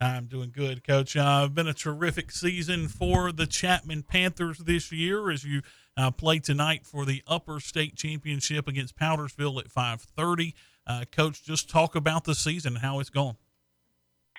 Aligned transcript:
I'm 0.00 0.26
doing 0.26 0.52
good, 0.54 0.86
Coach. 0.86 1.16
Uh, 1.16 1.48
been 1.48 1.66
a 1.66 1.74
terrific 1.74 2.30
season 2.30 2.86
for 2.86 3.32
the 3.32 3.46
Chapman 3.46 4.04
Panthers 4.04 4.58
this 4.58 4.92
year 4.92 5.28
as 5.30 5.42
you 5.42 5.62
uh, 5.96 6.12
play 6.12 6.38
tonight 6.38 6.86
for 6.86 7.04
the 7.04 7.22
Upper 7.26 7.58
State 7.58 7.96
Championship 7.96 8.68
against 8.68 8.96
Powdersville 8.96 9.58
at 9.58 9.68
5:30. 9.68 10.54
Uh, 10.86 11.04
Coach, 11.10 11.42
just 11.44 11.68
talk 11.68 11.96
about 11.96 12.24
the 12.24 12.36
season 12.36 12.74
and 12.74 12.82
how 12.82 13.00
it's 13.00 13.10
going. 13.10 13.36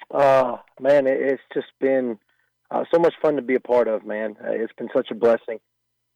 Uh, 0.09 0.57
man, 0.79 1.05
it's 1.07 1.43
just 1.53 1.67
been 1.81 2.17
uh, 2.71 2.85
so 2.93 2.97
much 2.97 3.13
fun 3.21 3.35
to 3.35 3.41
be 3.41 3.55
a 3.55 3.59
part 3.59 3.89
of. 3.89 4.05
Man, 4.05 4.37
uh, 4.41 4.51
it's 4.51 4.73
been 4.77 4.89
such 4.95 5.11
a 5.11 5.15
blessing. 5.15 5.59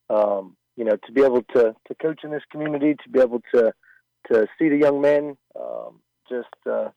Um, 0.10 0.56
you 0.78 0.86
know, 0.86 0.96
to 1.06 1.12
be 1.12 1.22
able 1.22 1.44
to 1.54 1.76
to 1.88 1.96
coach 2.02 2.22
in 2.24 2.32
this 2.32 2.44
community, 2.50 2.96
to 3.04 3.10
be 3.10 3.20
able 3.20 3.42
to 3.54 3.74
to 4.32 4.48
see 4.58 4.70
the 4.70 4.78
young 4.78 5.02
men 5.02 5.36
um, 5.60 6.00
just 6.30 6.48
uh, 6.66 6.90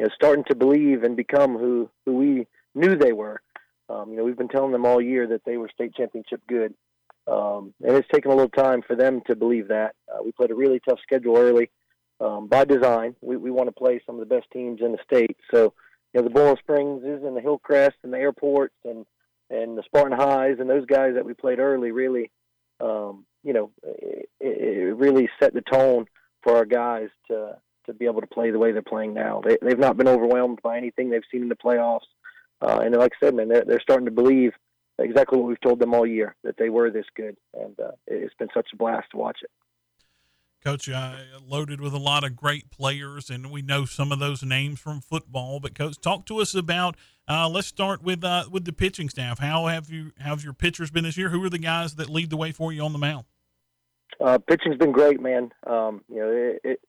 you 0.00 0.06
know 0.06 0.12
starting 0.14 0.44
to 0.44 0.54
believe 0.54 1.02
and 1.02 1.14
become 1.14 1.58
who 1.58 1.90
who 2.06 2.16
we 2.16 2.46
knew 2.74 2.96
they 2.96 3.12
were. 3.12 3.42
Um, 3.90 4.10
you 4.10 4.16
know, 4.16 4.24
we've 4.24 4.38
been 4.38 4.48
telling 4.48 4.72
them 4.72 4.86
all 4.86 5.00
year 5.00 5.26
that 5.26 5.44
they 5.44 5.58
were 5.58 5.68
state 5.68 5.94
championship 5.94 6.40
good, 6.48 6.72
um, 7.26 7.74
and 7.82 7.94
it's 7.96 8.08
taken 8.10 8.30
a 8.30 8.34
little 8.34 8.48
time 8.48 8.80
for 8.80 8.96
them 8.96 9.20
to 9.26 9.36
believe 9.36 9.68
that. 9.68 9.94
Uh, 10.10 10.22
we 10.24 10.32
played 10.32 10.52
a 10.52 10.54
really 10.54 10.80
tough 10.88 11.00
schedule 11.02 11.36
early 11.36 11.70
um, 12.18 12.46
by 12.46 12.64
design. 12.64 13.14
We 13.20 13.36
we 13.36 13.50
want 13.50 13.68
to 13.68 13.72
play 13.72 14.00
some 14.06 14.14
of 14.14 14.26
the 14.26 14.34
best 14.34 14.46
teams 14.50 14.80
in 14.80 14.92
the 14.92 14.98
state, 15.04 15.36
so 15.52 15.74
you 16.14 16.20
know 16.20 16.22
the 16.22 16.30
Boiling 16.30 16.56
Springs 16.56 17.04
is 17.04 17.22
and 17.22 17.36
the 17.36 17.42
Hillcrest 17.42 17.98
and 18.02 18.10
the 18.10 18.18
airports 18.18 18.76
and 18.86 19.04
and 19.50 19.76
the 19.76 19.82
Spartan 19.82 20.16
Highs 20.16 20.60
and 20.60 20.70
those 20.70 20.86
guys 20.86 21.12
that 21.14 21.26
we 21.26 21.34
played 21.34 21.58
early 21.58 21.90
really, 21.90 22.30
um, 22.80 23.26
you 23.42 23.52
know, 23.52 23.70
it, 23.82 24.30
it 24.40 24.96
really 24.96 25.28
set 25.38 25.52
the 25.52 25.60
tone 25.60 26.06
for 26.42 26.56
our 26.56 26.64
guys 26.64 27.10
to 27.26 27.58
to 27.90 27.98
be 27.98 28.06
able 28.06 28.20
to 28.20 28.26
play 28.26 28.50
the 28.50 28.58
way 28.58 28.72
they're 28.72 28.82
playing 28.82 29.14
now. 29.14 29.42
They, 29.44 29.58
they've 29.60 29.78
not 29.78 29.96
been 29.96 30.08
overwhelmed 30.08 30.60
by 30.62 30.76
anything 30.76 31.10
they've 31.10 31.22
seen 31.30 31.42
in 31.42 31.48
the 31.48 31.56
playoffs, 31.56 32.06
uh, 32.60 32.80
and 32.82 32.94
like 32.94 33.12
I 33.20 33.26
said, 33.26 33.34
man, 33.34 33.48
they're 33.48 33.64
they're 33.64 33.80
starting 33.80 34.06
to 34.06 34.12
believe 34.12 34.52
exactly 34.98 35.38
what 35.38 35.48
we've 35.48 35.60
told 35.60 35.80
them 35.80 35.94
all 35.94 36.06
year 36.06 36.36
that 36.44 36.56
they 36.58 36.68
were 36.68 36.90
this 36.90 37.06
good, 37.16 37.36
and 37.54 37.78
uh, 37.80 37.92
it's 38.06 38.34
been 38.34 38.48
such 38.54 38.68
a 38.72 38.76
blast 38.76 39.10
to 39.10 39.16
watch 39.16 39.38
it. 39.42 39.50
Coach, 40.62 40.90
uh, 40.90 41.14
loaded 41.46 41.80
with 41.80 41.94
a 41.94 41.98
lot 41.98 42.22
of 42.22 42.36
great 42.36 42.70
players, 42.70 43.30
and 43.30 43.50
we 43.50 43.62
know 43.62 43.86
some 43.86 44.12
of 44.12 44.18
those 44.18 44.42
names 44.42 44.78
from 44.78 45.00
football. 45.00 45.58
But 45.58 45.74
coach, 45.74 45.98
talk 46.00 46.26
to 46.26 46.38
us 46.40 46.54
about. 46.54 46.96
Uh, 47.26 47.48
let's 47.48 47.68
start 47.68 48.02
with 48.02 48.22
uh, 48.22 48.44
with 48.50 48.66
the 48.66 48.72
pitching 48.72 49.08
staff. 49.08 49.38
How 49.38 49.68
have 49.68 49.88
you? 49.88 50.12
How's 50.18 50.44
your 50.44 50.52
pitchers 50.52 50.90
been 50.90 51.04
this 51.04 51.16
year? 51.16 51.30
Who 51.30 51.42
are 51.44 51.48
the 51.48 51.58
guys 51.58 51.94
that 51.94 52.10
lead 52.10 52.28
the 52.28 52.36
way 52.36 52.52
for 52.52 52.74
you 52.74 52.82
on 52.82 52.92
the 52.92 52.98
mound? 52.98 53.24
Uh, 54.20 54.36
pitching's 54.36 54.76
been 54.76 54.92
great, 54.92 55.18
man. 55.18 55.50
Um, 55.66 56.02
you 56.10 56.16
know, 56.16 56.30
it, 56.30 56.60
it, 56.62 56.80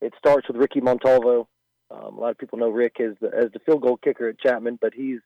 it 0.00 0.12
starts 0.18 0.48
with 0.48 0.56
Ricky 0.56 0.80
Montalvo. 0.80 1.48
Um, 1.90 2.18
a 2.18 2.20
lot 2.20 2.30
of 2.30 2.38
people 2.38 2.58
know 2.58 2.70
Rick 2.70 3.00
as 3.00 3.14
the, 3.20 3.28
as 3.28 3.50
the 3.52 3.58
field 3.60 3.82
goal 3.82 3.96
kicker 3.96 4.28
at 4.28 4.38
Chapman, 4.38 4.78
but 4.80 4.94
he's 4.94 5.20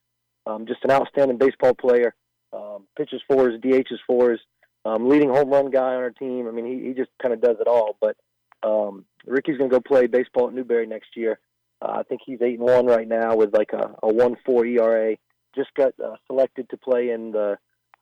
um, 0.46 0.66
just 0.66 0.84
an 0.84 0.90
outstanding 0.90 1.38
baseball 1.38 1.74
player. 1.74 2.14
Um, 2.52 2.86
pitches 2.96 3.20
for 3.28 3.50
us, 3.50 3.60
DHs 3.60 3.98
for 4.06 4.32
us, 4.32 4.38
um, 4.84 5.08
leading 5.08 5.28
home 5.28 5.50
run 5.50 5.70
guy 5.70 5.94
on 5.94 6.02
our 6.02 6.10
team. 6.10 6.46
I 6.46 6.52
mean, 6.52 6.66
he, 6.66 6.88
he 6.88 6.94
just 6.94 7.10
kind 7.20 7.34
of 7.34 7.40
does 7.40 7.56
it 7.60 7.66
all. 7.66 7.96
But 8.00 8.16
um, 8.62 9.04
Ricky's 9.26 9.58
going 9.58 9.70
to 9.70 9.76
go 9.76 9.80
play 9.80 10.06
baseball 10.06 10.48
at 10.48 10.54
Newberry 10.54 10.86
next 10.86 11.16
year. 11.16 11.38
Uh, 11.82 11.96
I 11.98 12.02
think 12.04 12.20
he's 12.24 12.40
eight 12.40 12.58
and 12.58 12.68
one 12.68 12.86
right 12.86 13.08
now 13.08 13.34
with 13.34 13.52
like 13.52 13.72
a, 13.72 13.94
a 14.02 14.12
one 14.12 14.36
four 14.46 14.64
ERA. 14.64 15.16
Just 15.54 15.74
got 15.74 15.92
uh, 16.02 16.16
selected 16.26 16.68
to 16.70 16.76
play 16.76 17.10
in 17.10 17.32
the 17.32 17.58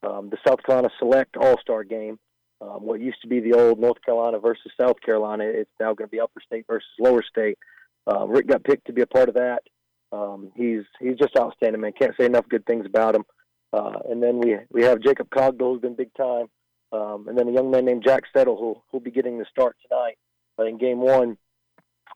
um, 0.06 0.30
the 0.30 0.38
South 0.46 0.62
Carolina 0.64 0.90
Select 0.98 1.36
All 1.36 1.58
Star 1.60 1.84
game 1.84 2.18
um, 2.62 2.82
what 2.82 3.00
used 3.00 3.20
to 3.22 3.28
be 3.28 3.40
the 3.40 3.54
old 3.54 3.80
North 3.80 4.02
Carolina 4.04 4.38
versus 4.38 4.70
South 4.80 5.00
Carolina, 5.00 5.44
it's 5.44 5.70
now 5.80 5.94
going 5.94 6.08
to 6.08 6.12
be 6.12 6.20
Upper 6.20 6.40
State 6.44 6.64
versus 6.68 6.88
Lower 6.98 7.22
State. 7.22 7.58
Uh, 8.10 8.26
Rick 8.26 8.48
got 8.48 8.64
picked 8.64 8.86
to 8.86 8.92
be 8.92 9.02
a 9.02 9.06
part 9.06 9.28
of 9.28 9.34
that. 9.34 9.62
Um, 10.12 10.52
he's 10.54 10.82
he's 11.00 11.16
just 11.16 11.36
outstanding, 11.36 11.80
man. 11.80 11.92
Can't 11.98 12.14
say 12.18 12.26
enough 12.26 12.48
good 12.48 12.66
things 12.66 12.86
about 12.86 13.14
him. 13.14 13.24
Uh, 13.72 13.98
and 14.10 14.22
then 14.22 14.38
we 14.38 14.56
we 14.70 14.82
have 14.82 15.00
Jacob 15.00 15.30
Cogdell, 15.30 15.72
who's 15.72 15.80
been 15.80 15.96
big 15.96 16.12
time, 16.14 16.46
um, 16.92 17.26
and 17.28 17.38
then 17.38 17.48
a 17.48 17.52
young 17.52 17.70
man 17.70 17.86
named 17.86 18.04
Jack 18.04 18.24
Settle, 18.36 18.56
who 18.56 18.80
who'll 18.90 19.00
be 19.00 19.10
getting 19.10 19.38
the 19.38 19.46
start 19.50 19.76
tonight. 19.88 20.18
In 20.58 20.78
Game 20.78 21.00
One, 21.00 21.38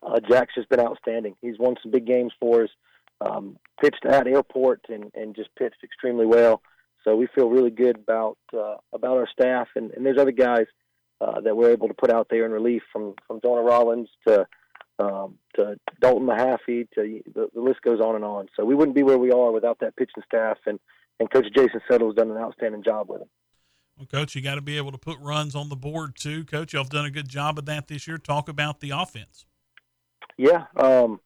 uh, 0.03 0.21
Jack's 0.21 0.55
just 0.55 0.69
been 0.69 0.79
outstanding. 0.79 1.35
He's 1.41 1.59
won 1.59 1.75
some 1.83 1.91
big 1.91 2.07
games 2.07 2.33
for 2.39 2.65
us. 2.65 2.71
Um, 3.21 3.59
pitched 3.81 4.05
at 4.05 4.29
Airport 4.29 4.83
and 4.89 5.11
and 5.15 5.35
just 5.35 5.53
pitched 5.57 5.83
extremely 5.83 6.27
well. 6.27 6.63
So 7.07 7.15
we 7.15 7.29
feel 7.35 7.49
really 7.49 7.71
good 7.71 7.97
about 7.97 8.37
uh, 8.53 8.77
about 8.93 9.17
our 9.17 9.29
staff, 9.31 9.69
and, 9.77 9.93
and 9.93 10.05
there's 10.05 10.19
other 10.19 10.33
guys 10.33 10.67
uh, 11.21 11.41
that 11.41 11.57
we're 11.57 11.71
able 11.71 11.89
to 11.89 11.95
put 11.95 12.11
out 12.11 12.27
there 12.29 12.45
in 12.45 12.51
relief 12.51 12.83
from 12.93 13.15
from 13.27 13.41
Jonah 13.41 13.63
Rollins 13.63 14.09
to 14.27 14.47
um, 14.99 15.39
to 15.55 15.77
Dalton 16.01 16.27
Mahaffey 16.27 16.89
to 16.95 17.21
the, 17.33 17.49
the 17.55 17.61
list 17.61 17.83
goes 17.83 18.01
on 18.01 18.17
and 18.17 18.25
on. 18.25 18.49
So 18.57 18.65
we 18.65 18.75
wouldn't 18.75 18.97
be 18.97 19.05
where 19.05 19.19
we 19.19 19.31
are 19.31 19.53
without 19.53 19.79
that 19.81 19.95
pitching 19.97 20.25
staff, 20.27 20.59
and 20.67 20.81
and 21.21 21.31
Coach 21.31 21.47
Jason 21.55 21.81
Settle 21.89 22.09
has 22.09 22.17
done 22.17 22.31
an 22.31 22.39
outstanding 22.39 22.83
job 22.83 23.09
with 23.09 23.21
them. 23.21 23.29
Well, 23.97 24.07
Coach, 24.07 24.35
you 24.35 24.43
got 24.43 24.57
to 24.57 24.61
be 24.61 24.77
able 24.77 24.93
to 24.93 24.99
put 24.99 25.19
runs 25.21 25.55
on 25.55 25.69
the 25.69 25.77
board 25.77 26.17
too. 26.17 26.45
Coach, 26.45 26.73
y'all 26.73 26.83
have 26.83 26.91
done 26.91 27.07
a 27.07 27.11
good 27.11 27.29
job 27.29 27.57
of 27.57 27.67
that 27.67 27.87
this 27.87 28.09
year. 28.09 28.19
Talk 28.19 28.49
about 28.49 28.81
the 28.81 28.91
offense. 28.91 29.47
Yeah, 30.37 30.65
um, 30.77 31.21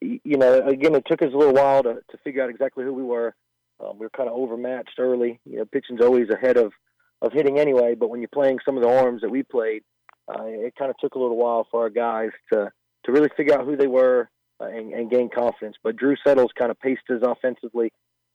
you 0.00 0.36
know, 0.36 0.66
again, 0.66 0.96
it 0.96 1.04
took 1.06 1.22
us 1.22 1.32
a 1.32 1.36
little 1.36 1.54
while 1.54 1.84
to, 1.84 1.94
to 2.10 2.18
figure 2.24 2.42
out 2.42 2.50
exactly 2.50 2.84
who 2.84 2.92
we 2.92 3.04
were. 3.04 3.36
Um, 3.82 3.98
we 3.98 4.06
were 4.06 4.10
kind 4.10 4.28
of 4.28 4.36
overmatched 4.36 4.98
early. 4.98 5.40
You 5.44 5.58
know, 5.58 5.64
pitching's 5.64 6.02
always 6.02 6.28
ahead 6.30 6.56
of 6.56 6.72
of 7.20 7.32
hitting 7.32 7.58
anyway. 7.58 7.94
But 7.94 8.10
when 8.10 8.20
you're 8.20 8.28
playing 8.32 8.58
some 8.64 8.76
of 8.76 8.82
the 8.82 8.88
arms 8.88 9.22
that 9.22 9.30
we 9.30 9.42
played, 9.42 9.82
uh, 10.28 10.44
it 10.44 10.74
kind 10.76 10.90
of 10.90 10.96
took 10.98 11.14
a 11.14 11.18
little 11.18 11.36
while 11.36 11.66
for 11.70 11.82
our 11.82 11.90
guys 11.90 12.30
to 12.52 12.70
to 13.04 13.12
really 13.12 13.30
figure 13.36 13.54
out 13.54 13.64
who 13.64 13.76
they 13.76 13.86
were 13.86 14.30
uh, 14.60 14.66
and, 14.66 14.92
and 14.92 15.10
gain 15.10 15.28
confidence. 15.28 15.76
But 15.82 15.96
Drew 15.96 16.16
Settles 16.26 16.52
kind 16.58 16.70
of 16.70 16.78
paced 16.80 17.02
us 17.10 17.22
offensively 17.22 17.92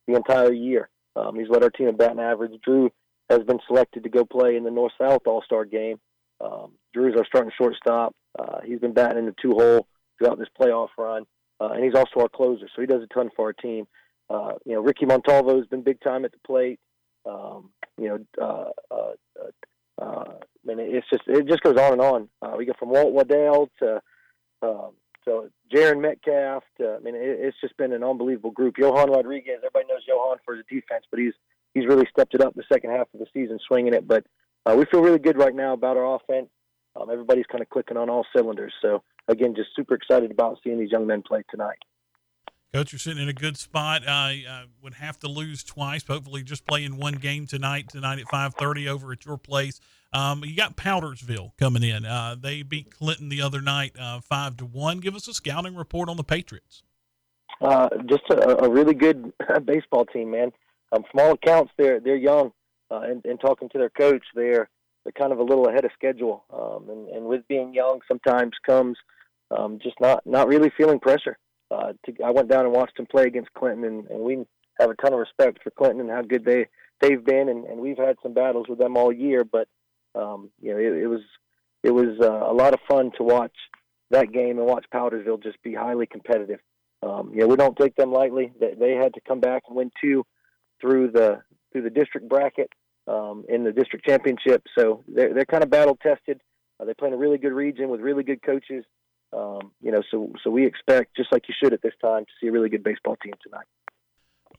the 0.07 0.15
entire 0.15 0.51
year. 0.51 0.89
Um, 1.15 1.35
he's 1.39 1.49
led 1.49 1.63
our 1.63 1.69
team 1.69 1.87
in 1.87 1.97
batting 1.97 2.19
average. 2.19 2.51
Drew 2.63 2.91
has 3.29 3.43
been 3.43 3.59
selected 3.67 4.03
to 4.03 4.09
go 4.09 4.25
play 4.25 4.55
in 4.55 4.63
the 4.63 4.71
North 4.71 4.93
South 4.99 5.21
All 5.25 5.41
Star 5.41 5.65
game. 5.65 5.97
Um, 6.39 6.73
Drew's 6.93 7.15
our 7.17 7.25
starting 7.25 7.51
shortstop. 7.57 8.13
Uh, 8.37 8.59
he's 8.63 8.79
been 8.79 8.93
batting 8.93 9.19
in 9.19 9.25
the 9.25 9.35
two 9.41 9.51
hole 9.51 9.87
throughout 10.17 10.37
this 10.37 10.47
playoff 10.59 10.89
run, 10.97 11.23
uh, 11.59 11.69
and 11.69 11.83
he's 11.83 11.95
also 11.95 12.21
our 12.21 12.29
closer. 12.29 12.67
So 12.75 12.81
he 12.81 12.87
does 12.87 13.01
a 13.01 13.13
ton 13.13 13.29
for 13.35 13.45
our 13.45 13.53
team. 13.53 13.87
Uh, 14.29 14.53
you 14.65 14.73
know, 14.73 14.81
Ricky 14.81 15.05
Montalvo 15.05 15.57
has 15.57 15.67
been 15.67 15.81
big 15.81 16.01
time 16.01 16.25
at 16.25 16.31
the 16.31 16.39
plate. 16.45 16.79
Um, 17.25 17.69
you 17.97 18.09
know, 18.09 18.19
uh, 18.41 18.93
uh, 18.93 19.13
uh, 20.01 20.23
I 20.33 20.65
mean, 20.65 20.79
it's 20.79 21.07
just 21.09 21.23
it 21.27 21.47
just 21.47 21.63
goes 21.63 21.77
on 21.77 21.93
and 21.93 22.01
on. 22.01 22.29
Uh, 22.41 22.55
we 22.57 22.65
go 22.65 22.73
from 22.77 22.89
Walt 22.89 23.13
Waddell 23.13 23.69
to 23.79 24.01
um, 24.61 24.91
to 25.25 25.49
Jaron 25.73 26.01
Metcalf. 26.01 26.63
To, 26.79 26.95
I 26.95 26.99
mean, 26.99 27.15
it, 27.15 27.39
it's 27.39 27.57
just 27.61 27.75
been 27.77 27.93
an 27.93 28.03
unbelievable 28.03 28.51
group. 28.51 28.77
Johan 28.77 29.09
Rodriguez, 29.11 29.57
everybody 29.57 29.85
knows 29.89 30.03
Johan 30.07 30.37
for 30.45 30.55
his 30.55 30.65
defense, 30.69 31.05
but 31.09 31.19
he's 31.19 31.33
he's 31.73 31.87
really 31.87 32.07
stepped 32.11 32.35
it 32.35 32.41
up 32.41 32.53
the 32.55 32.63
second 32.71 32.91
half 32.91 33.07
of 33.13 33.19
the 33.19 33.27
season, 33.33 33.59
swinging 33.67 33.93
it. 33.93 34.07
But 34.07 34.25
uh, 34.65 34.75
we 34.75 34.85
feel 34.85 35.01
really 35.01 35.19
good 35.19 35.37
right 35.37 35.55
now 35.55 35.73
about 35.73 35.97
our 35.97 36.15
offense. 36.15 36.49
Um, 36.95 37.09
everybody's 37.09 37.45
kind 37.45 37.61
of 37.61 37.69
clicking 37.69 37.97
on 37.97 38.09
all 38.09 38.25
cylinders. 38.35 38.73
So 38.81 39.03
again, 39.27 39.55
just 39.55 39.69
super 39.75 39.95
excited 39.95 40.31
about 40.31 40.59
seeing 40.63 40.79
these 40.79 40.91
young 40.91 41.07
men 41.07 41.21
play 41.21 41.43
tonight. 41.49 41.77
Coach, 42.73 42.91
you're 42.91 42.99
sitting 42.99 43.23
in 43.23 43.29
a 43.29 43.33
good 43.33 43.55
spot. 43.55 44.05
I 44.07 44.43
uh, 44.47 44.65
would 44.83 44.95
have 44.95 45.17
to 45.19 45.29
lose 45.29 45.63
twice. 45.63 46.03
Hopefully, 46.05 46.43
just 46.43 46.67
playing 46.67 46.97
one 46.97 47.13
game 47.13 47.47
tonight. 47.47 47.87
Tonight 47.89 48.19
at 48.19 48.25
5:30 48.25 48.87
over 48.89 49.13
at 49.13 49.25
your 49.25 49.37
place. 49.37 49.79
Um, 50.11 50.43
you 50.43 50.55
got 50.55 50.75
Powdersville 50.75 51.51
coming 51.57 51.83
in. 51.83 52.05
Uh, 52.05 52.35
they 52.37 52.63
beat 52.63 52.91
Clinton 52.91 53.29
the 53.29 53.41
other 53.41 53.61
night, 53.61 53.93
uh, 53.97 54.19
five 54.19 54.57
to 54.57 54.65
one. 54.65 54.99
Give 54.99 55.15
us 55.15 55.27
a 55.27 55.33
scouting 55.33 55.75
report 55.75 56.09
on 56.09 56.17
the 56.17 56.23
Patriots. 56.23 56.83
Uh, 57.61 57.87
just 58.05 58.23
a, 58.29 58.65
a, 58.65 58.69
really 58.69 58.93
good 58.93 59.31
baseball 59.65 60.05
team, 60.05 60.31
man. 60.31 60.51
Um, 60.91 61.03
from 61.09 61.21
all 61.21 61.31
accounts, 61.33 61.71
they're 61.77 62.01
they're 62.01 62.17
young, 62.17 62.51
uh, 62.91 62.99
and, 62.99 63.23
and 63.25 63.39
talking 63.39 63.69
to 63.69 63.77
their 63.77 63.89
coach, 63.89 64.23
they're 64.35 64.69
they're 65.05 65.13
kind 65.17 65.31
of 65.31 65.39
a 65.39 65.43
little 65.43 65.69
ahead 65.69 65.85
of 65.85 65.91
schedule. 65.93 66.43
Um, 66.53 66.89
and, 66.89 67.07
and 67.07 67.25
with 67.25 67.47
being 67.47 67.73
young, 67.73 68.01
sometimes 68.09 68.51
comes 68.65 68.97
um, 69.51 69.79
just 69.81 69.95
not 70.01 70.25
not 70.25 70.49
really 70.49 70.71
feeling 70.77 70.99
pressure 70.99 71.37
uh, 71.71 71.93
to, 72.05 72.23
I 72.23 72.31
went 72.31 72.49
down 72.49 72.65
and 72.65 72.73
watched 72.73 72.99
him 72.99 73.05
play 73.05 73.23
against 73.23 73.53
Clinton, 73.53 73.83
and, 73.85 74.07
and 74.07 74.19
we 74.19 74.45
have 74.79 74.89
a 74.89 74.95
ton 74.95 75.13
of 75.13 75.19
respect 75.19 75.63
for 75.63 75.71
Clinton 75.71 76.01
and 76.01 76.09
how 76.09 76.21
good 76.21 76.45
they 76.45 76.67
they've 77.01 77.23
been, 77.23 77.49
and, 77.49 77.65
and 77.65 77.79
we've 77.79 77.97
had 77.97 78.17
some 78.23 78.33
battles 78.33 78.67
with 78.67 78.79
them 78.79 78.97
all 78.97 79.11
year. 79.11 79.43
But 79.43 79.67
um, 80.15 80.49
you 80.61 80.71
know, 80.71 80.79
it, 80.79 81.03
it 81.03 81.07
was 81.07 81.21
it 81.83 81.91
was 81.91 82.19
uh, 82.21 82.49
a 82.49 82.53
lot 82.53 82.73
of 82.73 82.79
fun 82.89 83.11
to 83.17 83.23
watch 83.23 83.55
that 84.11 84.31
game 84.31 84.57
and 84.57 84.67
watch 84.67 84.85
Powdersville 84.93 85.43
just 85.43 85.61
be 85.63 85.73
highly 85.73 86.07
competitive. 86.07 86.59
Um, 87.03 87.31
you 87.33 87.41
know, 87.41 87.47
we 87.47 87.55
don't 87.55 87.77
take 87.77 87.95
them 87.95 88.11
lightly. 88.11 88.51
They, 88.59 88.73
they 88.73 88.91
had 88.91 89.13
to 89.13 89.21
come 89.27 89.39
back 89.39 89.63
and 89.67 89.75
win 89.75 89.91
two 90.01 90.25
through 90.81 91.11
the 91.11 91.41
through 91.71 91.83
the 91.83 91.89
district 91.89 92.27
bracket 92.29 92.71
um, 93.07 93.45
in 93.49 93.63
the 93.63 93.71
district 93.71 94.05
championship. 94.05 94.63
So 94.77 95.03
they're 95.07 95.33
they're 95.33 95.45
kind 95.45 95.63
of 95.63 95.69
battle 95.69 95.97
tested. 96.01 96.41
Uh, 96.79 96.85
they 96.85 96.93
play 96.93 97.07
in 97.09 97.13
a 97.13 97.17
really 97.17 97.37
good 97.37 97.53
region 97.53 97.89
with 97.89 98.01
really 98.01 98.23
good 98.23 98.41
coaches. 98.41 98.85
Um, 99.33 99.71
you 99.81 99.91
know, 99.91 100.01
so 100.09 100.31
so 100.43 100.49
we 100.49 100.65
expect, 100.65 101.15
just 101.15 101.31
like 101.31 101.47
you 101.47 101.55
should 101.61 101.73
at 101.73 101.81
this 101.81 101.93
time, 102.01 102.25
to 102.25 102.31
see 102.39 102.47
a 102.47 102.51
really 102.51 102.69
good 102.69 102.83
baseball 102.83 103.17
team 103.21 103.33
tonight. 103.43 103.65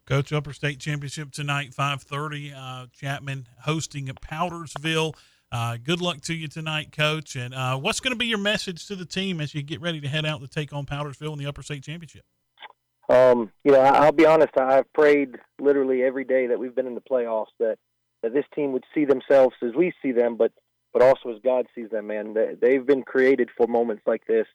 Coach, 0.06 0.32
Upper 0.32 0.52
State 0.52 0.78
Championship 0.78 1.32
tonight, 1.32 1.74
five 1.74 2.02
thirty. 2.02 2.52
Uh, 2.52 2.86
Chapman 2.92 3.46
hosting 3.62 4.08
at 4.08 4.20
Powdersville. 4.20 5.14
Uh, 5.50 5.78
good 5.82 6.00
luck 6.00 6.20
to 6.22 6.34
you 6.34 6.48
tonight, 6.48 6.92
Coach. 6.92 7.36
And 7.36 7.54
uh, 7.54 7.78
what's 7.78 8.00
going 8.00 8.12
to 8.12 8.18
be 8.18 8.26
your 8.26 8.38
message 8.38 8.86
to 8.88 8.96
the 8.96 9.06
team 9.06 9.40
as 9.40 9.54
you 9.54 9.62
get 9.62 9.80
ready 9.80 10.00
to 10.00 10.08
head 10.08 10.26
out 10.26 10.40
to 10.40 10.48
take 10.48 10.72
on 10.72 10.84
Powdersville 10.84 11.32
in 11.32 11.38
the 11.38 11.46
Upper 11.46 11.62
State 11.62 11.82
Championship? 11.82 12.24
Um, 13.08 13.50
you 13.64 13.72
know, 13.72 13.80
I'll 13.80 14.12
be 14.12 14.26
honest. 14.26 14.58
I've 14.58 14.92
prayed 14.92 15.38
literally 15.58 16.02
every 16.02 16.24
day 16.24 16.48
that 16.48 16.58
we've 16.58 16.74
been 16.74 16.86
in 16.86 16.94
the 16.94 17.00
playoffs 17.00 17.46
that 17.58 17.78
that 18.22 18.34
this 18.34 18.44
team 18.54 18.72
would 18.72 18.84
see 18.94 19.04
themselves 19.04 19.54
as 19.62 19.74
we 19.74 19.92
see 20.02 20.10
them, 20.10 20.36
but 20.36 20.52
but 20.98 21.06
also 21.06 21.30
as 21.36 21.40
God 21.42 21.66
sees 21.74 21.90
them. 21.90 22.08
Man, 22.08 22.34
they, 22.34 22.54
they've 22.60 22.84
been 22.84 23.02
created 23.02 23.50
for 23.56 23.66
moments 23.66 24.02
like 24.06 24.26
this. 24.26 24.46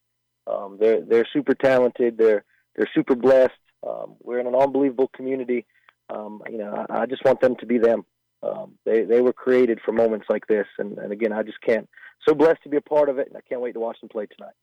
Um, 0.45 0.77
they're 0.79 1.01
they're 1.01 1.27
super 1.31 1.53
talented. 1.55 2.17
They're 2.17 2.43
they're 2.75 2.89
super 2.93 3.15
blessed. 3.15 3.51
Um, 3.87 4.15
we're 4.21 4.39
in 4.39 4.47
an 4.47 4.55
unbelievable 4.55 5.09
community. 5.15 5.65
Um, 6.09 6.41
you 6.49 6.57
know, 6.57 6.85
I, 6.89 7.01
I 7.01 7.05
just 7.05 7.23
want 7.23 7.39
them 7.39 7.55
to 7.57 7.65
be 7.65 7.77
them. 7.77 8.05
Um, 8.41 8.73
they 8.85 9.03
they 9.03 9.21
were 9.21 9.31
created 9.31 9.79
for 9.85 9.93
moments 9.93 10.25
like 10.29 10.47
this, 10.47 10.67
and, 10.77 10.97
and 10.97 11.13
again, 11.13 11.31
I 11.31 11.43
just 11.43 11.61
can't. 11.61 11.87
So 12.27 12.35
blessed 12.35 12.61
to 12.63 12.69
be 12.69 12.77
a 12.77 12.81
part 12.81 13.07
of 13.07 13.19
it, 13.19 13.27
and 13.29 13.37
I 13.37 13.41
can't 13.47 13.61
wait 13.61 13.73
to 13.73 13.79
watch 13.79 13.99
them 14.01 14.09
play 14.09 14.25
tonight. 14.25 14.53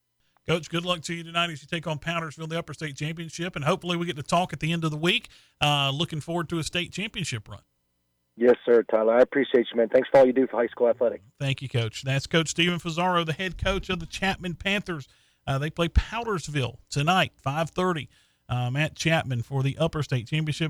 Coach, 0.46 0.68
good 0.68 0.84
luck 0.84 1.00
to 1.02 1.14
you 1.14 1.22
tonight 1.22 1.50
as 1.50 1.62
you 1.62 1.68
take 1.68 1.86
on 1.86 1.98
Powdersville, 1.98 2.48
the 2.48 2.58
Upper 2.58 2.74
State 2.74 2.96
Championship, 2.96 3.56
and 3.56 3.64
hopefully 3.64 3.96
we 3.96 4.04
get 4.04 4.16
to 4.16 4.22
talk 4.22 4.52
at 4.52 4.60
the 4.60 4.72
end 4.72 4.84
of 4.84 4.90
the 4.90 4.96
week. 4.98 5.28
Uh, 5.62 5.90
looking 5.90 6.20
forward 6.20 6.50
to 6.50 6.58
a 6.58 6.62
state 6.62 6.92
championship 6.92 7.48
run. 7.48 7.60
Yes, 8.36 8.56
sir, 8.64 8.82
Tyler. 8.84 9.14
I 9.14 9.20
appreciate 9.20 9.66
you, 9.70 9.76
man. 9.76 9.88
Thanks 9.88 10.08
for 10.10 10.18
all 10.20 10.26
you 10.26 10.32
do 10.32 10.46
for 10.46 10.56
high 10.58 10.68
school 10.68 10.88
athletics. 10.88 11.22
Thank 11.38 11.62
you, 11.62 11.68
Coach. 11.68 12.02
That's 12.02 12.26
Coach 12.26 12.48
Stephen 12.48 12.78
Fazaro, 12.78 13.24
the 13.24 13.32
head 13.32 13.62
coach 13.62 13.90
of 13.90 14.00
the 14.00 14.06
Chapman 14.06 14.54
Panthers. 14.54 15.08
Uh, 15.46 15.58
they 15.58 15.70
play 15.70 15.88
Powdersville 15.88 16.76
tonight, 16.90 17.32
5:30, 17.44 18.08
um, 18.48 18.76
at 18.76 18.94
Chapman 18.94 19.42
for 19.42 19.62
the 19.62 19.76
Upper 19.78 20.02
State 20.02 20.28
Championship. 20.28 20.68